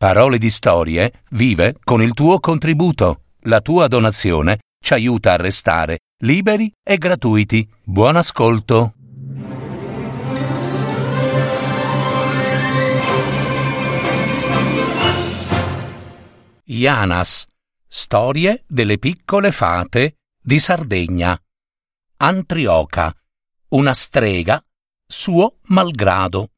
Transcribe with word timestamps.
Parole 0.00 0.38
di 0.38 0.48
Storie 0.48 1.24
vive 1.32 1.76
con 1.84 2.00
il 2.00 2.14
tuo 2.14 2.40
contributo. 2.40 3.24
La 3.40 3.60
tua 3.60 3.86
donazione 3.86 4.60
ci 4.82 4.94
aiuta 4.94 5.34
a 5.34 5.36
restare 5.36 5.98
liberi 6.22 6.72
e 6.82 6.96
gratuiti. 6.96 7.70
Buon 7.84 8.16
ascolto. 8.16 8.94
Ianas. 16.64 17.46
Storie 17.86 18.64
delle 18.66 18.96
piccole 18.96 19.50
fate 19.52 20.14
di 20.42 20.58
Sardegna. 20.58 21.38
Antrioca. 22.16 23.14
Una 23.68 23.92
strega, 23.92 24.64
suo 25.06 25.58
malgrado. 25.64 26.52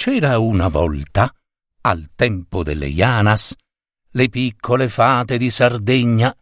C'era 0.00 0.38
una 0.38 0.68
volta, 0.68 1.34
al 1.80 2.10
tempo 2.14 2.62
delle 2.62 2.86
Ianas, 2.86 3.56
le 4.10 4.28
piccole 4.28 4.88
fate 4.88 5.38
di 5.38 5.50
Sardegna, 5.50 6.32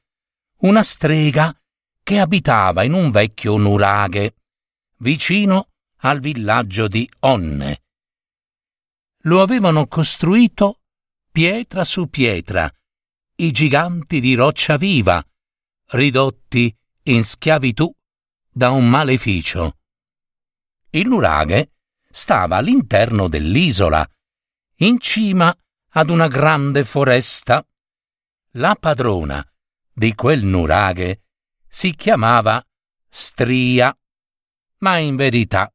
una 0.59 0.83
strega 0.83 1.59
che 2.03 2.19
abitava 2.19 2.83
in 2.83 2.93
un 2.93 3.11
vecchio 3.11 3.57
nuraghe, 3.57 4.35
vicino 4.99 5.71
al 6.01 6.21
villaggio 6.21 6.87
di 6.87 7.09
Onne. 7.21 7.85
Lo 9.23 9.41
avevano 9.41 9.87
costruito 9.87 10.81
pietra 11.33 11.83
su 11.85 12.11
pietra, 12.11 12.71
i 13.37 13.51
giganti 13.53 14.21
di 14.21 14.35
roccia 14.35 14.77
viva, 14.77 15.27
ridotti 15.93 16.77
in 17.05 17.25
schiavitù 17.25 17.91
da 18.51 18.69
un 18.69 18.87
maleficio. 18.87 19.79
Il 20.91 21.09
nuraghe 21.09 21.71
stava 22.17 22.57
all'interno 22.57 23.29
dell'isola, 23.29 24.09
in 24.77 24.99
cima 24.99 25.55
ad 25.91 26.09
una 26.09 26.29
grande 26.29 26.83
foresta. 26.83 27.63
La 28.53 28.75
padrona 28.75 29.47
di 29.93 30.15
quel 30.15 30.43
nuraghe 30.47 31.25
si 31.69 31.95
chiamava 31.95 32.67
Stria, 33.07 33.95
ma 34.79 34.97
in 34.97 35.15
verità 35.15 35.71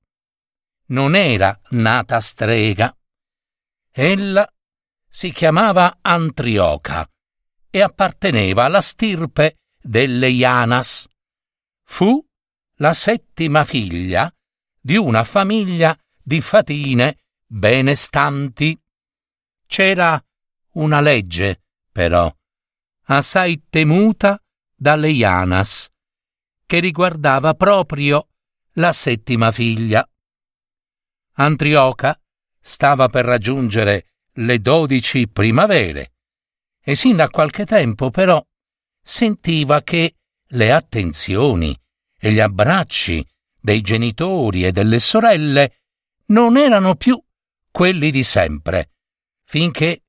non 0.87 1.15
era 1.15 1.59
nata 1.69 2.19
strega. 2.19 2.95
Ella 3.91 4.51
si 5.07 5.31
chiamava 5.31 5.99
Antrioca 6.01 7.07
e 7.69 7.81
apparteneva 7.83 8.63
alla 8.63 8.81
stirpe 8.81 9.59
delle 9.79 10.29
Ianas. 10.29 11.07
Fu 11.83 12.19
la 12.77 12.93
settima 12.93 13.63
figlia 13.63 14.33
di 14.79 14.97
una 14.97 15.23
famiglia 15.23 15.95
di 16.23 16.41
fatine 16.41 17.19
benestanti. 17.45 18.79
C'era 19.65 20.23
una 20.73 21.01
legge, 21.01 21.63
però, 21.91 22.33
assai 23.05 23.63
temuta 23.69 24.41
dalle 24.75 25.09
Ianas, 25.09 25.89
che 26.65 26.79
riguardava 26.79 27.53
proprio 27.53 28.27
la 28.73 28.91
settima 28.91 29.51
figlia. 29.51 30.07
Antrioca 31.33 32.19
stava 32.59 33.09
per 33.09 33.25
raggiungere 33.25 34.13
le 34.33 34.59
dodici 34.59 35.27
primavere 35.27 36.13
e 36.81 36.95
sin 36.95 37.15
da 37.15 37.29
qualche 37.29 37.65
tempo 37.65 38.09
però 38.09 38.43
sentiva 39.01 39.81
che 39.81 40.15
le 40.47 40.71
attenzioni 40.71 41.77
e 42.17 42.31
gli 42.31 42.39
abbracci 42.39 43.25
dei 43.59 43.81
genitori 43.81 44.65
e 44.65 44.71
delle 44.71 44.99
sorelle 44.99 45.80
non 46.31 46.57
erano 46.57 46.95
più 46.95 47.21
quelli 47.69 48.11
di 48.11 48.23
sempre, 48.23 48.91
finché 49.43 50.03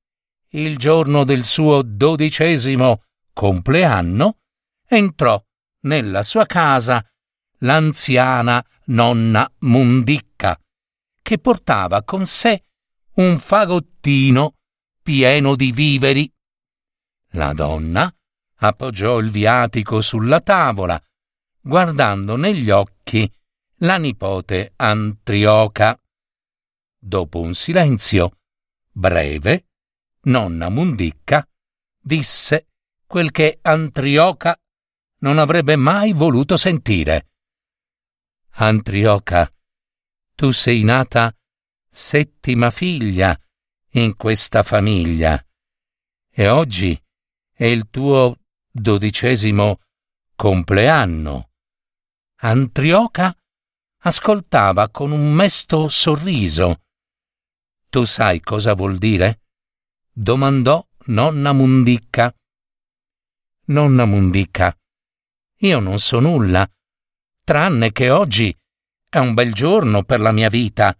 il 0.49 0.77
giorno 0.77 1.23
del 1.23 1.43
suo 1.43 1.81
dodicesimo 1.81 3.03
compleanno 3.33 4.39
entrò 4.85 5.41
nella 5.81 6.23
sua 6.23 6.45
casa 6.45 7.05
l'anziana 7.59 8.63
nonna 8.85 9.49
Mundicca, 9.59 10.59
che 11.21 11.37
portava 11.39 12.03
con 12.03 12.25
sé 12.25 12.65
un 13.15 13.37
fagottino 13.37 14.55
pieno 15.01 15.55
di 15.55 15.71
viveri. 15.71 16.31
La 17.31 17.53
donna 17.53 18.13
appoggiò 18.57 19.19
il 19.19 19.29
viatico 19.29 20.01
sulla 20.01 20.39
tavola, 20.39 21.01
guardando 21.59 22.35
negli 22.35 22.69
occhi 22.69 23.29
la 23.77 23.97
nipote 23.97 24.73
Antrioca. 24.75 25.97
Dopo 27.05 27.41
un 27.41 27.53
silenzio 27.53 28.37
breve, 28.89 29.67
nonna 30.21 30.69
Mundicca 30.69 31.45
disse 31.99 32.69
quel 33.05 33.29
che 33.31 33.59
Antrioca 33.61 34.57
non 35.17 35.37
avrebbe 35.37 35.75
mai 35.75 36.13
voluto 36.13 36.55
sentire. 36.55 37.27
Antrioca, 38.51 39.53
tu 40.33 40.51
sei 40.51 40.83
nata 40.83 41.35
settima 41.89 42.71
figlia 42.71 43.37
in 43.95 44.15
questa 44.15 44.63
famiglia 44.63 45.45
e 46.29 46.47
oggi 46.47 46.97
è 47.51 47.65
il 47.65 47.89
tuo 47.89 48.39
dodicesimo 48.71 49.81
compleanno. 50.35 51.51
Antrioca 52.37 53.37
ascoltava 54.03 54.89
con 54.89 55.11
un 55.11 55.33
mesto 55.33 55.89
sorriso 55.89 56.77
tu 57.93 58.05
sai 58.05 58.41
cosa 58.41 58.73
vuol 58.73 58.97
dire? 58.97 59.41
domandò 60.11 60.83
nonna 61.05 61.53
Mundicca. 61.53 62.35
Nonna 63.65 64.05
Mundicca, 64.05 64.75
io 65.59 65.79
non 65.79 65.99
so 65.99 66.19
nulla, 66.19 66.67
tranne 67.43 67.91
che 67.91 68.09
oggi 68.09 68.51
è 69.07 69.19
un 69.19 69.35
bel 69.35 69.53
giorno 69.53 70.03
per 70.03 70.21
la 70.21 70.31
mia 70.31 70.49
vita. 70.49 70.97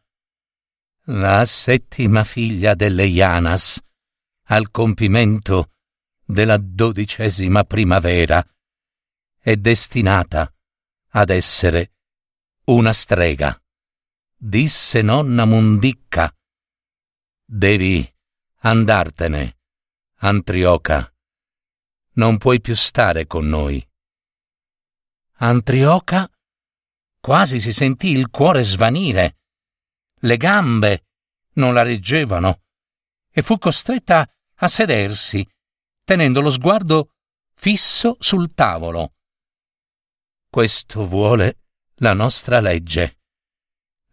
La 1.06 1.44
settima 1.46 2.24
figlia 2.24 2.76
delle 2.76 3.06
Ianas, 3.06 3.84
al 4.50 4.70
compimento 4.70 5.72
della 6.24 6.58
dodicesima 6.60 7.64
primavera, 7.64 8.46
è 9.40 9.56
destinata 9.56 10.48
ad 11.10 11.32
essere 11.32 11.94
una 12.66 12.94
strega, 12.94 13.60
disse 14.38 15.02
nonna 15.02 15.46
Mundicca 15.46 16.32
Devi 17.56 18.04
andartene, 18.62 19.60
Antrioca. 20.22 21.14
Non 22.14 22.40
puoi 22.40 22.60
più 22.60 22.74
stare 22.74 23.28
con 23.28 23.48
noi. 23.48 23.88
Antrioca 25.34 26.28
quasi 27.20 27.60
si 27.60 27.72
sentì 27.72 28.08
il 28.08 28.32
cuore 28.32 28.64
svanire. 28.64 29.38
Le 30.22 30.36
gambe 30.38 31.06
non 31.54 31.76
la 31.76 31.84
reggevano 31.84 32.64
e 33.30 33.44
fu 33.44 33.60
costretta 33.60 34.28
a 34.56 34.68
sedersi, 34.68 35.48
tenendo 36.04 36.42
lo 36.42 36.50
sguardo 36.50 37.14
fisso 37.54 38.18
sul 38.20 38.56
tavolo. 38.56 39.14
Questo 40.50 41.06
vuole 41.06 41.60
la 41.98 42.14
nostra 42.14 42.60
legge, 42.60 43.20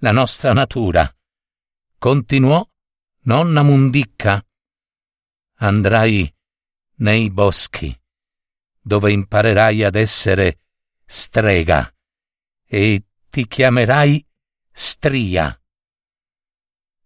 la 0.01 0.13
nostra 0.13 0.53
natura, 0.53 1.11
continuò 1.97 2.63
Nonna 3.23 3.63
Mundicca, 3.63 4.43
andrai 5.57 6.35
nei 6.97 7.31
boschi, 7.31 7.95
dove 8.81 9.13
imparerai 9.13 9.85
ad 9.85 9.95
essere 9.95 10.61
strega 11.05 11.95
e 12.65 13.05
ti 13.29 13.47
chiamerai 13.47 14.27
Stria. 14.73 15.55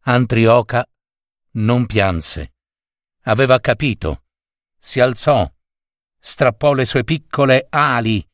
Antrioca 0.02 0.88
non 1.52 1.84
pianse. 1.86 2.54
Aveva 3.22 3.58
capito. 3.58 4.26
Si 4.78 5.00
alzò, 5.00 5.52
strappò 6.16 6.74
le 6.74 6.84
sue 6.84 7.02
piccole 7.02 7.66
ali, 7.70 8.24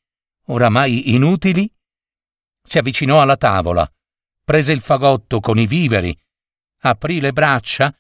oramai 0.49 1.15
inutili, 1.15 1.73
si 2.63 2.77
avvicinò 2.77 3.23
alla 3.23 3.39
tavola, 3.39 3.91
prese 4.45 4.73
il 4.73 4.83
fagotto 4.83 5.41
con 5.41 5.59
i 5.59 5.67
viveri, 5.67 6.15
aprì 6.81 7.21
le 7.21 7.33
braccia 7.33 7.95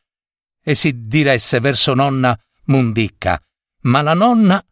e 0.62 0.74
si 0.74 1.06
diresse 1.06 1.60
verso 1.60 1.94
nonna 1.94 2.38
Mundicca, 2.64 3.42
ma 3.82 4.02
la 4.02 4.14
nonna 4.14 4.64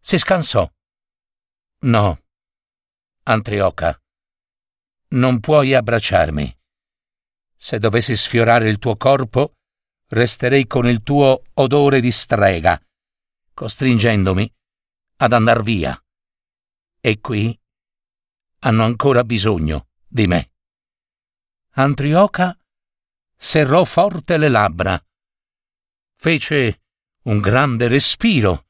si 0.00 0.16
scansò. 0.16 0.70
No, 1.80 2.22
Antrioca, 3.24 4.00
non 5.08 5.40
puoi 5.40 5.74
abbracciarmi. 5.74 6.56
Se 7.54 7.78
dovessi 7.78 8.16
sfiorare 8.16 8.68
il 8.68 8.78
tuo 8.78 8.96
corpo, 8.96 9.56
resterei 10.08 10.66
con 10.66 10.86
il 10.86 11.02
tuo 11.02 11.42
odore 11.54 12.00
di 12.00 12.10
strega, 12.10 12.80
costringendomi 13.52 14.52
ad 15.16 15.32
andar 15.32 15.62
via. 15.62 16.00
E 17.00 17.20
qui 17.20 17.58
hanno 18.60 18.84
ancora 18.84 19.22
bisogno 19.24 19.88
di 20.06 20.26
me. 20.26 20.52
Antrioca 21.72 22.57
serrò 23.40 23.84
forte 23.84 24.36
le 24.36 24.48
labbra, 24.48 25.00
fece 26.16 26.82
un 27.22 27.38
grande 27.38 27.86
respiro 27.86 28.66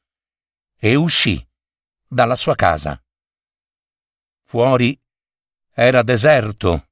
e 0.77 0.93
uscì 0.93 1.43
dalla 2.07 2.35
sua 2.35 2.53
casa. 2.53 3.03
Fuori 4.43 4.97
era 5.71 6.03
deserto. 6.03 6.89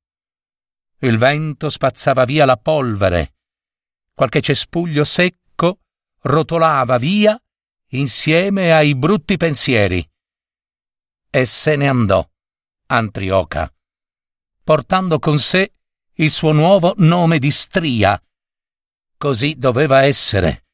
Il 0.99 1.17
vento 1.17 1.69
spazzava 1.69 2.25
via 2.25 2.45
la 2.45 2.57
polvere. 2.57 3.35
Qualche 4.13 4.41
cespuglio 4.41 5.03
secco 5.03 5.81
rotolava 6.21 6.97
via 6.97 7.39
insieme 7.91 8.73
ai 8.73 8.95
brutti 8.95 9.37
pensieri. 9.37 10.07
E 11.29 11.45
se 11.45 11.75
ne 11.75 11.87
andò, 11.87 12.27
Antrioca, 12.87 13.71
portando 14.63 15.19
con 15.19 15.37
sé 15.37 15.73
il 16.19 16.31
suo 16.31 16.51
nuovo 16.51 16.93
nome 16.97 17.37
di 17.37 17.51
stria. 17.51 18.19
Così 19.17 19.55
doveva 19.55 20.03
essere. 20.03 20.65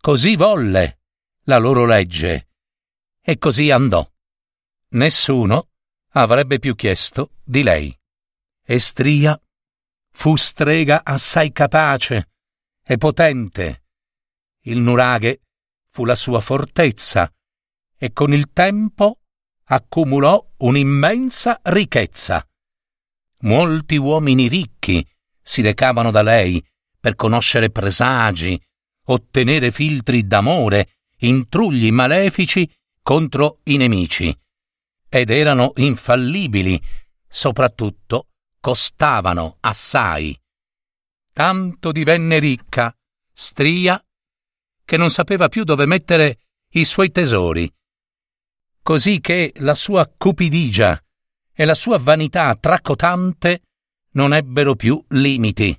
Così 0.00 0.36
volle 0.36 1.00
la 1.44 1.58
loro 1.58 1.84
legge. 1.84 2.50
E 3.20 3.38
così 3.38 3.72
andò. 3.72 4.08
Nessuno 4.90 5.70
avrebbe 6.10 6.60
più 6.60 6.76
chiesto 6.76 7.32
di 7.42 7.64
lei. 7.64 7.96
E 8.62 8.78
Stria 8.78 9.40
fu 10.12 10.36
strega 10.36 11.02
assai 11.04 11.50
capace 11.50 12.30
e 12.84 12.96
potente. 12.98 13.84
Il 14.62 14.78
nuraghe 14.78 15.42
fu 15.88 16.04
la 16.04 16.14
sua 16.14 16.40
fortezza 16.40 17.32
e 17.96 18.12
con 18.12 18.32
il 18.32 18.52
tempo 18.52 19.22
accumulò 19.64 20.52
un'immensa 20.58 21.60
ricchezza. 21.64 22.47
Molti 23.42 23.96
uomini 23.96 24.48
ricchi 24.48 25.06
si 25.40 25.62
recavano 25.62 26.10
da 26.10 26.22
lei 26.22 26.64
per 26.98 27.14
conoscere 27.14 27.70
presagi, 27.70 28.60
ottenere 29.06 29.70
filtri 29.70 30.26
d'amore, 30.26 30.96
intrugli 31.18 31.90
malefici 31.90 32.68
contro 33.00 33.60
i 33.64 33.76
nemici. 33.76 34.36
Ed 35.08 35.30
erano 35.30 35.72
infallibili, 35.76 36.80
soprattutto 37.28 38.28
costavano 38.60 39.56
assai. 39.60 40.38
Tanto 41.32 41.92
divenne 41.92 42.40
ricca, 42.40 42.92
stria, 43.32 44.02
che 44.84 44.96
non 44.96 45.10
sapeva 45.10 45.48
più 45.48 45.62
dove 45.62 45.86
mettere 45.86 46.40
i 46.70 46.84
suoi 46.84 47.10
tesori. 47.12 47.72
Così 48.82 49.20
che 49.20 49.52
la 49.58 49.74
sua 49.74 50.10
cupidigia 50.14 51.00
e 51.60 51.64
la 51.64 51.74
sua 51.74 51.98
vanità 51.98 52.54
tracotante 52.54 53.62
non 54.12 54.32
ebbero 54.32 54.76
più 54.76 55.04
limiti. 55.08 55.76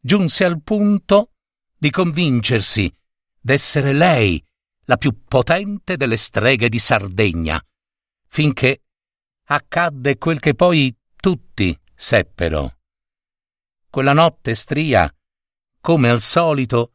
Giunse 0.00 0.44
al 0.44 0.60
punto 0.62 1.30
di 1.78 1.90
convincersi 1.90 2.92
d'essere 3.40 3.92
lei 3.92 4.44
la 4.86 4.96
più 4.96 5.22
potente 5.22 5.96
delle 5.96 6.16
streghe 6.16 6.68
di 6.68 6.80
Sardegna, 6.80 7.64
finché 8.26 8.82
accadde 9.44 10.18
quel 10.18 10.40
che 10.40 10.54
poi 10.54 10.92
tutti 11.14 11.78
seppero. 11.94 12.78
Quella 13.88 14.12
notte 14.12 14.56
Stria, 14.56 15.08
come 15.80 16.10
al 16.10 16.20
solito, 16.20 16.94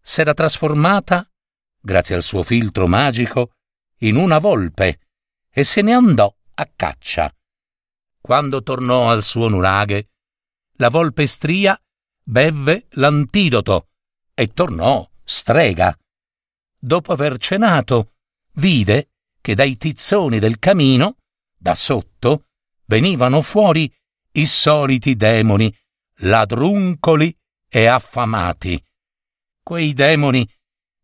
s'era 0.00 0.32
trasformata, 0.32 1.30
grazie 1.78 2.14
al 2.14 2.22
suo 2.22 2.42
filtro 2.42 2.86
magico, 2.86 3.52
in 3.98 4.16
una 4.16 4.38
volpe 4.38 5.00
e 5.50 5.62
se 5.62 5.82
ne 5.82 5.92
andò 5.92 6.34
a 6.54 6.70
caccia. 6.74 7.30
Quando 8.20 8.62
tornò 8.62 9.10
al 9.10 9.22
suo 9.22 9.48
nuraghe, 9.48 10.10
la 10.74 10.88
volpe 10.88 11.26
stria 11.26 11.80
bevve 12.22 12.86
l'antidoto 12.90 13.88
e 14.34 14.48
tornò 14.48 15.08
strega. 15.24 15.96
Dopo 16.78 17.12
aver 17.12 17.38
cenato, 17.38 18.14
vide 18.54 19.10
che 19.40 19.54
dai 19.54 19.76
tizzoni 19.76 20.38
del 20.38 20.58
camino, 20.58 21.16
da 21.56 21.74
sotto, 21.74 22.46
venivano 22.86 23.40
fuori 23.40 23.92
i 24.32 24.46
soliti 24.46 25.16
demoni, 25.16 25.74
ladruncoli 26.18 27.36
e 27.68 27.86
affamati. 27.86 28.82
Quei 29.62 29.92
demoni 29.92 30.48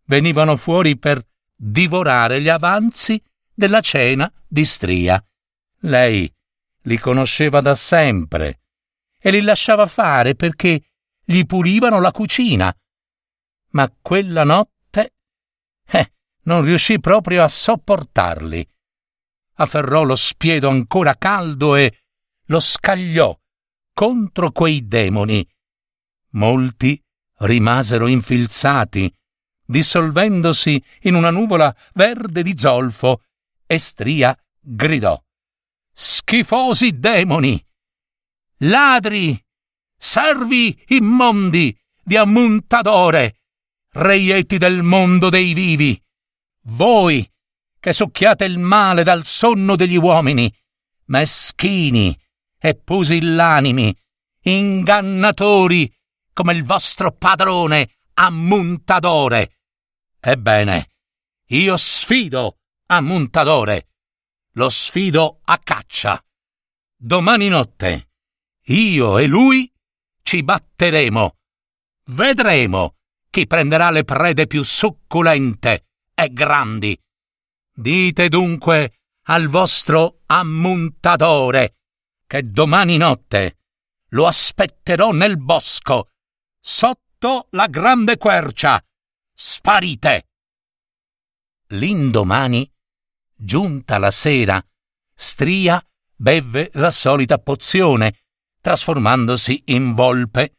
venivano 0.04 0.56
fuori 0.56 0.96
per 0.98 1.24
divorare 1.54 2.40
gli 2.40 2.48
avanzi 2.48 3.20
della 3.52 3.80
cena 3.80 4.30
di 4.46 4.64
Stria. 4.64 5.22
Lei 5.80 6.32
li 6.86 6.98
conosceva 6.98 7.60
da 7.60 7.74
sempre 7.74 8.60
e 9.18 9.30
li 9.30 9.42
lasciava 9.42 9.86
fare 9.86 10.34
perché 10.34 10.90
gli 11.24 11.44
pulivano 11.44 12.00
la 12.00 12.12
cucina. 12.12 12.74
Ma 13.70 13.92
quella 14.00 14.44
notte, 14.44 15.14
eh, 15.86 16.12
non 16.42 16.62
riuscì 16.62 17.00
proprio 17.00 17.42
a 17.42 17.48
sopportarli. 17.48 18.66
Afferrò 19.54 20.04
lo 20.04 20.14
spiedo 20.14 20.68
ancora 20.68 21.16
caldo 21.16 21.74
e 21.74 22.02
lo 22.46 22.60
scagliò 22.60 23.36
contro 23.92 24.52
quei 24.52 24.86
demoni. 24.86 25.46
Molti 26.32 27.02
rimasero 27.38 28.06
infilzati, 28.06 29.12
dissolvendosi 29.64 30.82
in 31.02 31.14
una 31.14 31.30
nuvola 31.30 31.74
verde 31.94 32.42
di 32.42 32.56
zolfo, 32.56 33.22
e 33.66 33.78
Stria 33.78 34.36
gridò 34.60 35.20
schifosi 35.98 36.98
demoni, 36.98 37.58
ladri, 38.58 39.42
servi 39.96 40.78
immondi 40.88 41.74
di 42.02 42.16
Ammuntadore, 42.16 43.40
reietti 43.92 44.58
del 44.58 44.82
mondo 44.82 45.30
dei 45.30 45.54
vivi, 45.54 45.98
voi 46.64 47.26
che 47.80 47.94
succhiate 47.94 48.44
il 48.44 48.58
male 48.58 49.04
dal 49.04 49.24
sonno 49.24 49.74
degli 49.74 49.96
uomini, 49.96 50.54
meschini 51.06 52.14
e 52.58 52.74
pusillanimi, 52.74 53.96
ingannatori 54.42 55.90
come 56.34 56.52
il 56.52 56.62
vostro 56.62 57.10
padrone 57.12 58.00
Ammuntadore. 58.12 59.60
Ebbene, 60.20 60.90
io 61.46 61.76
sfido 61.78 62.58
Ammuntadore 62.84 63.86
lo 64.56 64.68
sfido 64.68 65.40
a 65.44 65.58
caccia. 65.58 66.22
Domani 66.98 67.48
notte 67.48 68.08
io 68.68 69.18
e 69.18 69.26
lui 69.26 69.72
ci 70.22 70.42
batteremo. 70.42 71.36
Vedremo 72.06 72.96
chi 73.30 73.46
prenderà 73.46 73.90
le 73.90 74.04
prede 74.04 74.46
più 74.46 74.62
succulente 74.62 75.86
e 76.14 76.32
grandi. 76.32 76.98
Dite 77.72 78.28
dunque 78.28 79.02
al 79.28 79.46
vostro 79.48 80.22
ammuntadore 80.26 81.76
che 82.26 82.50
domani 82.50 82.96
notte 82.96 83.58
lo 84.10 84.26
aspetterò 84.26 85.12
nel 85.12 85.36
bosco, 85.36 86.10
sotto 86.58 87.48
la 87.50 87.66
grande 87.66 88.16
quercia. 88.16 88.82
Sparite! 89.34 90.28
L'indomani 91.68 92.68
Giunta 93.36 93.98
la 93.98 94.10
sera, 94.10 94.64
Stria 95.14 95.82
bevve 96.14 96.70
la 96.74 96.90
solita 96.90 97.38
pozione, 97.38 98.24
trasformandosi 98.60 99.62
in 99.66 99.94
volpe. 99.94 100.56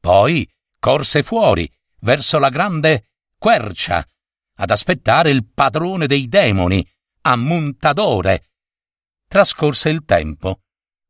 Poi 0.00 0.48
corse 0.78 1.22
fuori, 1.22 1.70
verso 2.00 2.38
la 2.38 2.48
grande 2.48 3.10
quercia, 3.38 4.06
ad 4.56 4.70
aspettare 4.70 5.30
il 5.30 5.46
padrone 5.46 6.06
dei 6.06 6.28
demoni, 6.28 6.86
Ammuntadore. 7.22 8.50
Trascorse 9.28 9.88
il 9.90 10.04
tempo, 10.04 10.60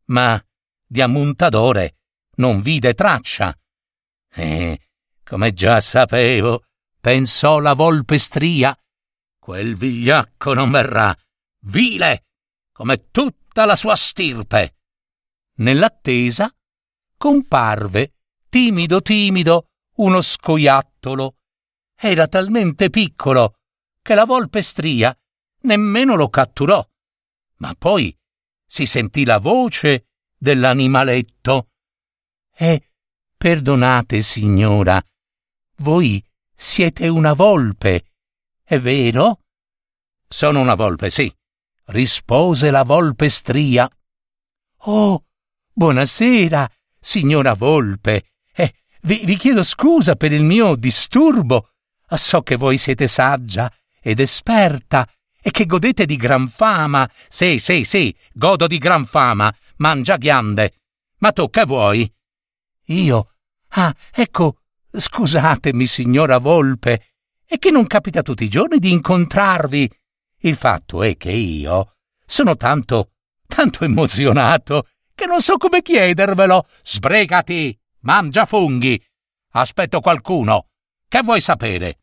ma 0.06 0.42
di 0.86 1.00
Ammuntadore 1.00 1.96
non 2.36 2.60
vide 2.60 2.94
traccia. 2.94 3.56
E, 4.32 4.88
come 5.22 5.52
già 5.52 5.80
sapevo, 5.80 6.64
pensò 7.00 7.58
la 7.58 7.74
volpe 7.74 8.18
stria, 8.18 8.76
Quel 9.44 9.76
vigliacco 9.76 10.54
non 10.54 10.70
verrà, 10.70 11.14
vile, 11.66 12.28
come 12.72 13.10
tutta 13.10 13.66
la 13.66 13.76
sua 13.76 13.94
stirpe. 13.94 14.76
Nell'attesa 15.56 16.50
comparve, 17.18 18.14
timido 18.48 19.02
timido, 19.02 19.66
uno 19.96 20.22
scoiattolo. 20.22 21.36
Era 21.94 22.26
talmente 22.26 22.88
piccolo 22.88 23.58
che 24.00 24.14
la 24.14 24.24
volpe 24.24 24.62
stria 24.62 25.14
nemmeno 25.64 26.14
lo 26.14 26.30
catturò. 26.30 26.82
Ma 27.56 27.74
poi 27.74 28.16
si 28.64 28.86
sentì 28.86 29.26
la 29.26 29.40
voce 29.40 30.06
dell'animaletto. 30.38 31.68
E 32.50 32.92
perdonate, 33.36 34.22
signora, 34.22 35.04
voi 35.80 36.24
siete 36.54 37.08
una 37.08 37.34
volpe 37.34 38.06
è 38.64 38.78
vero? 38.78 39.40
Sono 40.26 40.60
una 40.60 40.74
volpe, 40.74 41.10
sì, 41.10 41.32
rispose 41.86 42.70
la 42.70 42.82
volpe 42.82 43.28
stria. 43.28 43.88
Oh, 44.86 45.24
buonasera, 45.72 46.70
signora 46.98 47.54
Volpe. 47.54 48.30
Eh, 48.54 48.74
vi, 49.02 49.24
vi 49.24 49.36
chiedo 49.36 49.62
scusa 49.62 50.16
per 50.16 50.32
il 50.32 50.42
mio 50.42 50.76
disturbo. 50.76 51.70
So 52.08 52.42
che 52.42 52.56
voi 52.56 52.78
siete 52.78 53.06
saggia 53.06 53.72
ed 54.00 54.20
esperta 54.20 55.08
e 55.40 55.50
che 55.50 55.66
godete 55.66 56.06
di 56.06 56.16
gran 56.16 56.48
fama. 56.48 57.08
Sì, 57.28 57.58
sì, 57.58 57.84
sì, 57.84 58.14
godo 58.32 58.66
di 58.66 58.78
gran 58.78 59.04
fama. 59.04 59.54
Mangia 59.76 60.16
ghiande. 60.16 60.80
Ma 61.18 61.32
tu 61.32 61.50
che 61.50 61.64
vuoi? 61.64 62.10
Io? 62.86 63.34
Ah, 63.68 63.94
ecco, 64.12 64.60
scusatemi, 64.90 65.86
signora 65.86 66.38
Volpe, 66.38 67.13
è 67.46 67.58
che 67.58 67.70
non 67.70 67.86
capita 67.86 68.22
tutti 68.22 68.44
i 68.44 68.48
giorni 68.48 68.78
di 68.78 68.90
incontrarvi. 68.90 69.90
Il 70.38 70.56
fatto 70.56 71.02
è 71.02 71.16
che 71.16 71.30
io 71.30 71.94
sono 72.26 72.56
tanto, 72.56 73.12
tanto 73.46 73.84
emozionato 73.84 74.88
che 75.14 75.26
non 75.26 75.40
so 75.40 75.56
come 75.56 75.82
chiedervelo. 75.82 76.66
Sbrigati, 76.82 77.78
mangia 78.00 78.44
funghi. 78.44 79.02
Aspetto 79.52 80.00
qualcuno. 80.00 80.68
Che 81.06 81.22
vuoi 81.22 81.40
sapere? 81.40 81.98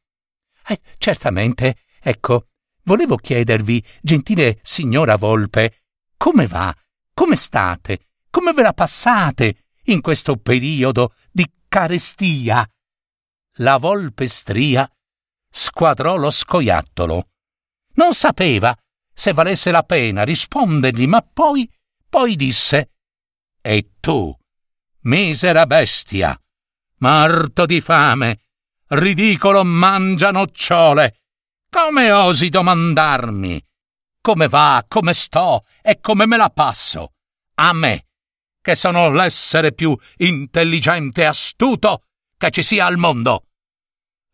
Eh, 0.68 0.80
certamente, 0.98 1.78
ecco, 2.00 2.48
volevo 2.84 3.18
chiedervi, 3.18 3.84
gentile 4.02 4.60
signora 4.62 5.18
Volpe, 5.18 5.82
come 6.16 6.48
va? 6.48 6.74
Come 7.14 7.36
state? 7.36 8.08
Come 8.30 8.54
ve 8.54 8.62
la 8.62 8.74
passate 8.74 9.66
in 9.86 10.02
questo 10.02 10.38
periodo 10.38 11.16
di 11.32 11.46
carestia? 11.68 12.66
La 13.56 13.78
Volpe 13.78 14.28
stria 14.28 14.90
squadrò 15.52 16.16
lo 16.16 16.30
scoiattolo. 16.30 17.28
Non 17.96 18.14
sapeva 18.14 18.76
se 19.14 19.34
valesse 19.34 19.70
la 19.70 19.84
pena 19.84 20.24
rispondergli, 20.24 21.06
ma 21.06 21.22
poi, 21.22 21.70
poi 22.10 22.36
disse: 22.36 22.92
E 23.62 23.92
tu, 24.00 24.36
misera 25.02 25.66
bestia, 25.66 26.40
morto 27.00 27.66
di 27.66 27.82
fame, 27.82 28.46
ridicolo 28.88 29.64
mangia 29.64 30.32
nocciole, 30.32 31.20
come 31.70 32.12
osi 32.12 32.50
domandarmi 32.50 33.64
come 34.22 34.48
va, 34.48 34.86
come 34.88 35.14
sto 35.14 35.66
e 35.82 36.00
come 36.00 36.28
me 36.28 36.38
la 36.38 36.50
passo? 36.50 37.14
A 37.56 37.74
me, 37.74 38.06
che 38.62 38.76
sono 38.76 39.10
l'essere 39.10 39.74
più 39.74 39.98
intelligente 40.18 41.24
e 41.24 41.26
astuto 41.26 42.04
che 42.38 42.52
ci 42.52 42.62
sia 42.62 42.86
al 42.86 42.98
mondo. 42.98 43.48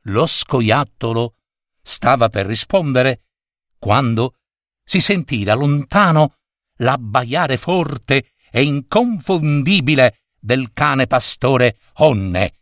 Lo 0.07 0.25
scoiattolo 0.25 1.35
stava 1.81 2.29
per 2.29 2.45
rispondere 2.45 3.23
quando 3.77 4.35
si 4.83 4.99
sentì 4.99 5.43
da 5.43 5.53
lontano 5.53 6.35
l'abbaiare 6.77 7.57
forte 7.57 8.33
e 8.49 8.63
inconfondibile 8.63 10.21
del 10.39 10.71
cane 10.71 11.07
pastore 11.07 11.77
Onne, 11.95 12.59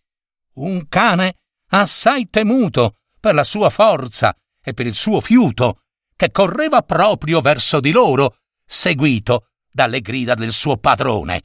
un 0.55 0.87
cane 0.87 1.35
assai 1.69 2.29
temuto 2.29 2.97
per 3.19 3.35
la 3.35 3.43
sua 3.43 3.69
forza 3.69 4.35
e 4.61 4.73
per 4.73 4.87
il 4.87 4.95
suo 4.95 5.21
fiuto, 5.21 5.81
che 6.15 6.31
correva 6.31 6.81
proprio 6.81 7.41
verso 7.41 7.79
di 7.79 7.91
loro, 7.91 8.37
seguito 8.65 9.49
dalle 9.71 10.01
grida 10.01 10.33
del 10.33 10.51
suo 10.51 10.77
padrone. 10.77 11.43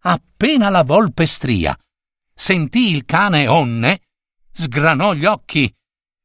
Appena 0.00 0.68
la 0.68 0.84
volpe 0.84 1.26
stria 1.26 1.76
sentì 2.32 2.94
il 2.94 3.04
cane 3.04 3.48
Onne, 3.48 4.02
sgranò 4.54 5.12
gli 5.12 5.24
occhi, 5.24 5.72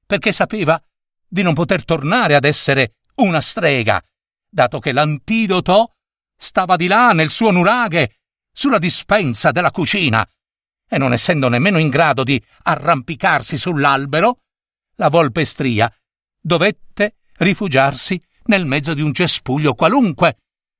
perché 0.05 0.31
sapeva 0.31 0.81
di 1.27 1.41
non 1.41 1.53
poter 1.53 1.83
tornare 1.83 2.35
ad 2.35 2.45
essere 2.45 2.97
una 3.15 3.41
strega, 3.41 4.01
dato 4.47 4.79
che 4.79 4.91
l'antidoto 4.91 5.95
stava 6.37 6.75
di 6.75 6.87
là 6.87 7.11
nel 7.11 7.29
suo 7.29 7.51
nuraghe, 7.51 8.19
sulla 8.51 8.79
dispensa 8.79 9.51
della 9.51 9.71
cucina, 9.71 10.27
e 10.87 10.97
non 10.97 11.13
essendo 11.13 11.49
nemmeno 11.49 11.77
in 11.77 11.89
grado 11.89 12.23
di 12.23 12.41
arrampicarsi 12.63 13.57
sull'albero, 13.57 14.39
la 14.95 15.09
volpe 15.09 15.45
stria 15.45 15.91
dovette 16.41 17.17
rifugiarsi 17.37 18.21
nel 18.45 18.65
mezzo 18.65 18.93
di 18.93 19.01
un 19.01 19.13
cespuglio 19.13 19.73
qualunque, 19.73 20.37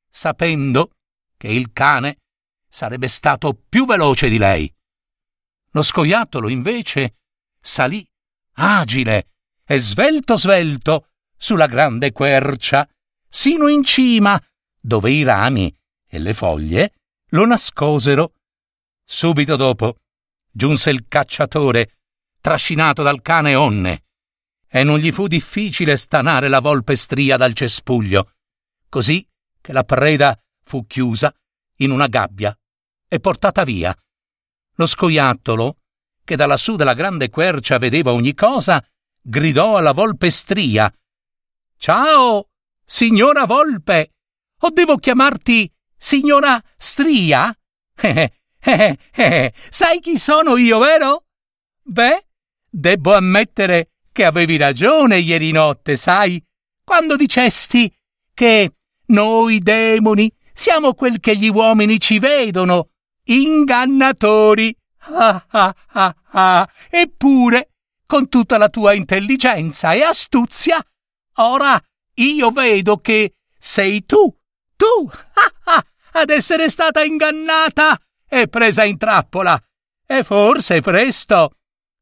sapendo 0.10 0.92
che 1.38 1.48
il 1.48 1.72
cane 1.72 2.18
sarebbe 2.68 3.08
stato 3.08 3.54
più 3.54 3.86
veloce 3.86 4.30
di 4.30 4.38
lei. 4.38 4.74
Lo 5.72 5.82
scoiattolo, 5.82 6.50
invece, 6.50 7.19
salì 7.60 8.08
agile 8.54 9.30
e 9.66 9.80
svelto 9.80 10.36
svelto 10.36 11.10
sulla 11.38 11.68
grande 11.68 12.12
quercia, 12.12 12.88
sino 13.28 13.68
in 13.68 13.84
cima, 13.84 14.42
dove 14.80 15.12
i 15.12 15.24
rami 15.24 15.74
e 16.08 16.20
le 16.20 16.34
foglie 16.34 16.94
lo 17.30 17.46
nascosero. 17.46 18.34
Subito 19.04 19.56
dopo 19.56 19.98
giunse 20.52 20.90
il 20.90 21.06
cacciatore, 21.08 22.00
trascinato 22.42 23.04
dal 23.04 23.22
cane 23.22 23.56
Onne, 23.56 24.04
e 24.68 24.84
non 24.84 25.00
gli 25.00 25.12
fu 25.12 25.28
difficile 25.28 25.96
stanare 25.98 26.48
la 26.48 26.60
volpe 26.60 26.96
stria 26.96 27.38
dal 27.38 27.54
cespuglio, 27.54 28.34
così 28.90 29.26
che 29.62 29.72
la 29.72 29.84
preda 29.84 30.40
fu 30.64 30.86
chiusa 30.86 31.34
in 31.78 31.92
una 31.92 32.08
gabbia 32.08 32.56
e 33.08 33.20
portata 33.20 33.64
via. 33.64 33.96
Lo 34.76 34.86
scoiattolo, 34.86 35.79
che 36.30 36.36
da 36.36 36.46
lassù 36.46 36.76
della 36.76 36.94
grande 36.94 37.32
quercia 37.32 37.80
vedeva 37.80 38.14
ogni 38.14 38.36
cosa, 38.36 38.86
gridò 39.20 39.78
alla 39.78 39.94
volpe 39.94 40.30
stria. 40.30 40.94
Ciao, 41.76 42.50
signora 42.86 43.46
volpe! 43.46 44.12
O 44.60 44.70
devo 44.70 44.98
chiamarti 44.98 45.72
signora 45.98 46.62
stria? 46.78 47.52
Eh, 48.02 48.32
eh, 48.62 48.98
eh, 49.16 49.54
sai 49.70 50.00
chi 50.02 50.18
sono 50.18 50.58
io, 50.58 50.80
vero? 50.80 51.24
Beh, 51.82 52.26
debbo 52.70 53.14
ammettere 53.14 53.92
che 54.12 54.26
avevi 54.26 54.58
ragione 54.58 55.18
ieri 55.20 55.52
notte, 55.52 55.96
sai, 55.96 56.44
quando 56.84 57.16
dicesti 57.16 57.90
che 58.34 58.74
noi 59.08 59.60
demoni 59.60 60.30
siamo 60.54 60.94
quel 60.94 61.22
che 61.22 61.38
gli 61.38 61.48
uomini 61.48 62.00
ci 62.00 62.20
vedono, 62.20 62.90
ingannatori. 63.24 64.76
Ah 65.12 65.46
ah 65.50 66.16
ah. 66.32 66.70
Eppure, 66.90 67.72
con 68.06 68.30
tutta 68.30 68.58
la 68.58 68.70
tua 68.70 68.94
intelligenza 68.94 69.94
e 69.94 70.04
astuzia, 70.04 70.84
ora 71.36 71.82
io 72.16 72.52
vedo 72.52 72.98
che 72.98 73.36
sei 73.58 74.06
tu, 74.06 74.36
tu, 74.76 75.10
ah 75.10 75.54
ah, 75.76 75.86
ad 76.14 76.30
essere 76.30 76.70
stata 76.70 77.04
ingannata 77.04 78.00
e 78.28 78.48
presa 78.48 78.84
in 78.84 78.98
trappola. 78.98 79.62
E 80.06 80.24
forse 80.24 80.82
presto 80.82 81.52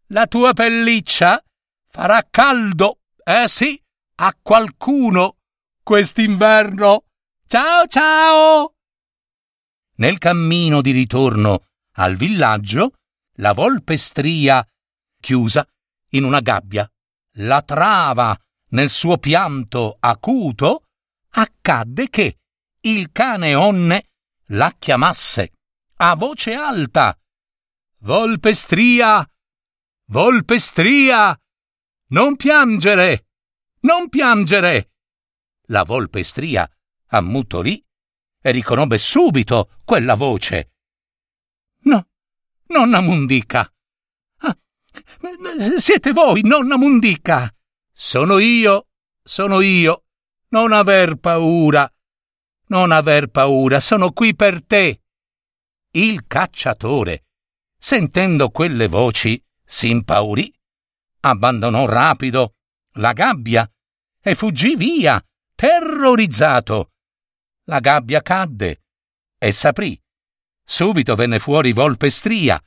la 0.07 0.27
tua 0.27 0.53
pelliccia 0.53 1.41
Farà 1.89 2.27
caldo, 2.29 2.99
eh 3.23 3.47
sì, 3.47 3.81
a 4.17 4.35
qualcuno 4.39 5.37
quest'inverno. 5.81 7.05
Ciao 7.47 7.87
ciao! 7.87 8.73
Nel 9.95 10.19
cammino 10.19 10.81
di 10.81 10.91
ritorno 10.91 11.63
al 11.97 12.15
villaggio, 12.15 12.93
la 13.37 13.53
volpe 13.53 13.97
stria, 13.97 14.65
chiusa 15.19 15.67
in 16.11 16.23
una 16.23 16.39
gabbia, 16.39 16.89
la 17.37 17.61
trava 17.61 18.37
nel 18.69 18.89
suo 18.89 19.17
pianto 19.17 19.97
acuto, 19.99 20.85
accadde 21.29 22.09
che 22.09 22.37
il 22.81 23.11
cane 23.11 23.55
onne 23.55 24.09
la 24.51 24.73
chiamasse 24.77 25.53
a 25.97 26.15
voce 26.15 26.53
alta. 26.53 27.17
Volpe 27.99 28.53
stria! 28.53 29.27
Volpe 30.09 30.59
stria! 30.59 31.37
Non 32.09 32.35
piangere! 32.35 33.25
Non 33.81 34.07
piangere! 34.09 34.91
La 35.69 35.83
volpe 35.83 36.23
stria 36.23 36.69
ammutolì 37.07 37.83
e 38.41 38.51
riconobbe 38.51 38.97
subito 38.97 39.79
quella 39.83 40.15
voce. 40.15 40.76
No, 41.83 42.07
nonna 42.67 43.01
Mundica! 43.01 43.71
Ah, 44.37 44.57
siete 45.77 46.11
voi, 46.11 46.41
nonna 46.43 46.77
Mundica! 46.77 47.53
Sono 47.91 48.37
io, 48.37 48.87
sono 49.23 49.61
io. 49.61 50.03
Non 50.49 50.71
aver 50.71 51.15
paura. 51.15 51.91
Non 52.67 52.91
aver 52.91 53.27
paura, 53.27 53.79
sono 53.79 54.11
qui 54.11 54.35
per 54.35 54.63
te. 54.63 55.01
Il 55.91 56.25
cacciatore, 56.27 57.25
sentendo 57.77 58.49
quelle 58.49 58.87
voci, 58.87 59.43
si 59.63 59.89
impaurì 59.89 60.53
abbandonò 61.29 61.85
rapido 61.85 62.55
la 62.93 63.13
gabbia 63.13 63.69
e 64.21 64.35
fuggì 64.35 64.75
via, 64.75 65.23
terrorizzato. 65.55 66.91
La 67.65 67.79
gabbia 67.79 68.21
cadde 68.21 68.83
e 69.37 69.51
s'aprì. 69.51 69.99
Subito 70.69 71.15
venne 71.15 71.39
fuori 71.39 71.71
Volpe 71.71 72.09
Stria. 72.09 72.61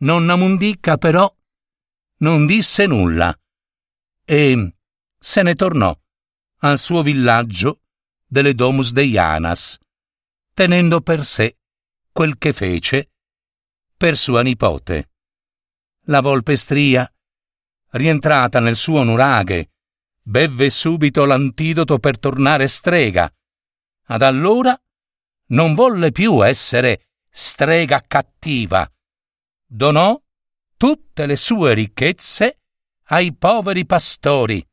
Nonna 0.00 0.36
Mundicca, 0.36 0.98
però, 0.98 1.34
non 2.18 2.44
disse 2.44 2.84
nulla 2.84 3.34
e 4.22 4.74
se 5.18 5.42
ne 5.42 5.54
tornò 5.54 5.98
al 6.58 6.78
suo 6.78 7.02
villaggio 7.02 7.80
delle 8.26 8.54
Domus 8.54 8.92
Deianas, 8.92 9.78
tenendo 10.52 11.00
per 11.00 11.24
sé 11.24 11.56
quel 12.12 12.36
che 12.36 12.52
fece 12.52 13.12
per 13.96 14.18
sua 14.18 14.42
nipote. 14.42 15.10
La 16.04 16.20
volpe 16.20 16.54
stria, 16.56 17.10
rientrata 17.92 18.60
nel 18.60 18.76
suo 18.76 19.02
nuraghe, 19.04 19.72
bevve 20.20 20.68
subito 20.68 21.24
l'antidoto 21.24 21.98
per 21.98 22.18
tornare 22.18 22.68
strega. 22.68 23.32
Ad 24.08 24.20
allora 24.20 24.78
non 25.50 25.74
volle 25.74 26.12
più 26.12 26.44
essere 26.44 27.06
strega 27.28 28.02
cattiva. 28.06 28.90
Donò 29.66 30.20
tutte 30.76 31.26
le 31.26 31.36
sue 31.36 31.74
ricchezze 31.74 32.60
ai 33.04 33.34
poveri 33.34 33.86
pastori. 33.86 34.66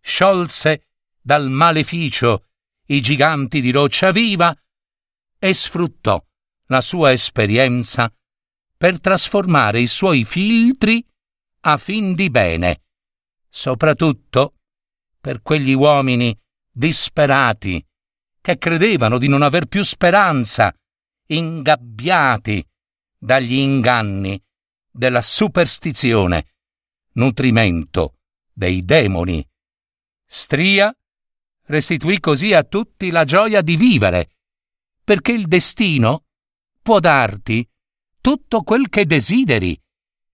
Sciolse 0.00 0.86
dal 1.20 1.48
maleficio 1.48 2.46
i 2.86 3.00
giganti 3.00 3.60
di 3.60 3.70
roccia 3.70 4.10
viva 4.12 4.56
e 5.38 5.52
sfruttò 5.52 6.24
la 6.66 6.80
sua 6.80 7.12
esperienza 7.12 8.12
per 8.76 9.00
trasformare 9.00 9.80
i 9.80 9.86
suoi 9.86 10.24
filtri 10.24 11.04
a 11.60 11.76
fin 11.78 12.14
di 12.14 12.30
bene, 12.30 12.82
soprattutto 13.48 14.54
per 15.20 15.42
quegli 15.42 15.72
uomini 15.72 16.36
disperati 16.70 17.84
che 18.46 18.58
credevano 18.58 19.18
di 19.18 19.26
non 19.26 19.42
aver 19.42 19.66
più 19.66 19.82
speranza, 19.82 20.72
ingabbiati 21.26 22.64
dagli 23.18 23.54
inganni 23.54 24.40
della 24.88 25.20
superstizione, 25.20 26.54
nutrimento 27.14 28.18
dei 28.52 28.84
demoni. 28.84 29.44
Stria 30.24 30.96
restituì 31.64 32.20
così 32.20 32.52
a 32.52 32.62
tutti 32.62 33.10
la 33.10 33.24
gioia 33.24 33.62
di 33.62 33.74
vivere, 33.74 34.36
perché 35.02 35.32
il 35.32 35.48
destino 35.48 36.26
può 36.80 37.00
darti 37.00 37.68
tutto 38.20 38.62
quel 38.62 38.88
che 38.88 39.06
desideri 39.06 39.76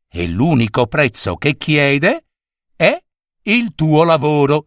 e 0.07 0.29
l'unico 0.29 0.87
prezzo 0.87 1.37
che 1.37 1.57
chiede 1.57 2.27
è 2.77 3.03
il 3.45 3.75
tuo 3.75 4.05
lavoro. 4.05 4.67